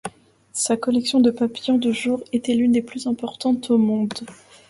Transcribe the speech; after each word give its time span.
Sa 0.53 0.77
collection 0.77 1.19
de 1.19 1.29
papillons 1.29 1.77
de 1.77 1.91
jour 1.91 2.23
était 2.33 2.55
l’une 2.55 2.71
des 2.71 2.81
plus 2.81 3.05
importantes 3.05 3.69
au 3.69 3.77
monde. 3.77 4.25